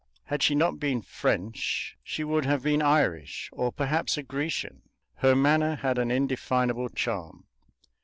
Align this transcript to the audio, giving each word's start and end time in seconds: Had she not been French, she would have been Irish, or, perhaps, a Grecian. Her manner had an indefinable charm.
Had 0.23 0.41
she 0.41 0.55
not 0.55 0.79
been 0.79 1.03
French, 1.03 1.95
she 2.03 2.23
would 2.23 2.43
have 2.45 2.63
been 2.63 2.81
Irish, 2.81 3.51
or, 3.53 3.71
perhaps, 3.71 4.17
a 4.17 4.23
Grecian. 4.23 4.81
Her 5.17 5.35
manner 5.35 5.75
had 5.75 5.99
an 5.99 6.09
indefinable 6.09 6.89
charm. 6.89 7.45